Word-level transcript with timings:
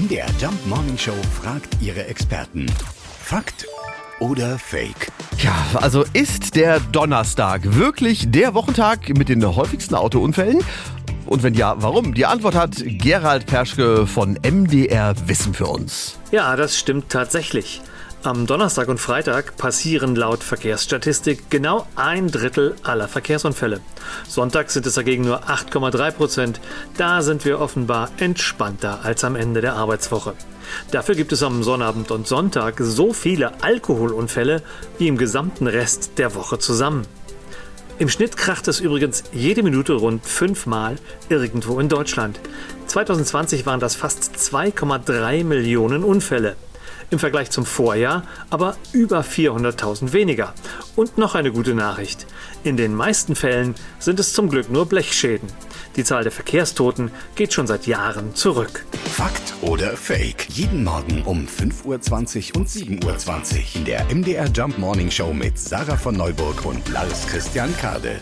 MDR 0.00 0.28
Jump 0.40 0.66
Morning 0.66 0.96
Show 0.96 1.12
fragt 1.42 1.76
ihre 1.82 2.06
Experten. 2.06 2.64
Fakt 3.22 3.66
oder 4.18 4.58
Fake? 4.58 5.12
Ja, 5.36 5.54
also 5.74 6.06
ist 6.14 6.56
der 6.56 6.80
Donnerstag 6.80 7.74
wirklich 7.74 8.30
der 8.30 8.54
Wochentag 8.54 9.10
mit 9.10 9.28
den 9.28 9.44
häufigsten 9.44 9.94
Autounfällen? 9.94 10.64
Und 11.26 11.42
wenn 11.42 11.52
ja, 11.52 11.74
warum? 11.82 12.14
Die 12.14 12.24
Antwort 12.24 12.54
hat 12.54 12.76
Gerald 12.82 13.44
Perschke 13.44 14.06
von 14.06 14.38
MDR 14.42 15.14
Wissen 15.26 15.52
für 15.52 15.66
uns. 15.66 16.18
Ja, 16.30 16.56
das 16.56 16.78
stimmt 16.78 17.10
tatsächlich. 17.10 17.82
Am 18.22 18.46
Donnerstag 18.46 18.88
und 18.88 18.98
Freitag 18.98 19.56
passieren 19.56 20.14
laut 20.14 20.44
Verkehrsstatistik 20.44 21.48
genau 21.48 21.86
ein 21.96 22.30
Drittel 22.30 22.74
aller 22.82 23.08
Verkehrsunfälle. 23.08 23.80
Sonntag 24.28 24.70
sind 24.70 24.84
es 24.84 24.92
dagegen 24.92 25.24
nur 25.24 25.44
8,3 25.44 26.10
Prozent. 26.10 26.60
Da 26.98 27.22
sind 27.22 27.46
wir 27.46 27.58
offenbar 27.60 28.10
entspannter 28.18 29.00
als 29.04 29.24
am 29.24 29.36
Ende 29.36 29.62
der 29.62 29.72
Arbeitswoche. 29.72 30.34
Dafür 30.90 31.14
gibt 31.14 31.32
es 31.32 31.42
am 31.42 31.62
Sonnabend 31.62 32.10
und 32.10 32.28
Sonntag 32.28 32.74
so 32.80 33.14
viele 33.14 33.62
Alkoholunfälle 33.62 34.62
wie 34.98 35.08
im 35.08 35.16
gesamten 35.16 35.66
Rest 35.66 36.18
der 36.18 36.34
Woche 36.34 36.58
zusammen. 36.58 37.06
Im 37.98 38.10
Schnitt 38.10 38.36
kracht 38.36 38.68
es 38.68 38.80
übrigens 38.80 39.24
jede 39.32 39.62
Minute 39.62 39.94
rund 39.94 40.26
fünfmal 40.26 40.96
irgendwo 41.30 41.80
in 41.80 41.88
Deutschland. 41.88 42.38
2020 42.86 43.64
waren 43.64 43.80
das 43.80 43.94
fast 43.94 44.34
2,3 44.36 45.42
Millionen 45.42 46.04
Unfälle. 46.04 46.56
Im 47.10 47.18
Vergleich 47.18 47.50
zum 47.50 47.64
Vorjahr 47.64 48.24
aber 48.50 48.76
über 48.92 49.20
400.000 49.20 50.12
weniger. 50.12 50.54
Und 50.96 51.18
noch 51.18 51.34
eine 51.34 51.52
gute 51.52 51.74
Nachricht. 51.74 52.26
In 52.62 52.76
den 52.76 52.94
meisten 52.94 53.34
Fällen 53.34 53.74
sind 53.98 54.20
es 54.20 54.32
zum 54.32 54.48
Glück 54.48 54.70
nur 54.70 54.86
Blechschäden. 54.86 55.48
Die 55.96 56.04
Zahl 56.04 56.22
der 56.22 56.32
Verkehrstoten 56.32 57.10
geht 57.34 57.52
schon 57.52 57.66
seit 57.66 57.86
Jahren 57.86 58.34
zurück. 58.34 58.84
Fakt 59.12 59.54
oder 59.62 59.96
Fake? 59.96 60.46
Jeden 60.50 60.84
Morgen 60.84 61.22
um 61.22 61.46
5.20 61.46 62.54
Uhr 62.54 62.60
und 62.60 62.68
7.20 62.68 63.04
Uhr 63.04 63.76
in 63.76 63.84
der 63.84 64.04
MDR 64.14 64.46
Jump 64.46 64.78
Morning 64.78 65.10
Show 65.10 65.32
mit 65.32 65.58
Sarah 65.58 65.96
von 65.96 66.16
Neuburg 66.16 66.64
und 66.64 66.88
Lars 66.88 67.26
Christian 67.26 67.76
Kade. 67.76 68.20